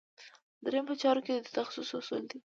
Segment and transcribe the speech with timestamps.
[0.63, 2.39] دریم په چارو کې د تخصص اصل دی.